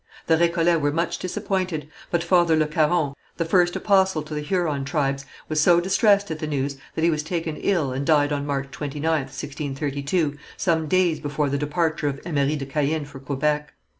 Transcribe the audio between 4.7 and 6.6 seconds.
tribes, was so distressed at the